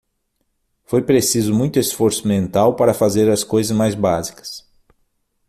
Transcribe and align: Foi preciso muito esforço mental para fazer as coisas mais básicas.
Foi 0.83 1.03
preciso 1.03 1.53
muito 1.53 1.77
esforço 1.77 2.27
mental 2.27 2.75
para 2.75 2.91
fazer 2.91 3.29
as 3.29 3.43
coisas 3.43 3.77
mais 3.77 3.93
básicas. 3.93 4.67